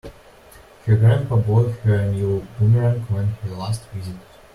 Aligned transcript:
Her 0.87 0.97
grandpa 0.97 1.35
bought 1.35 1.73
her 1.83 1.93
a 1.93 2.11
new 2.11 2.41
boomerang 2.57 3.01
when 3.01 3.35
he 3.43 3.49
last 3.51 3.83
visited. 3.93 4.19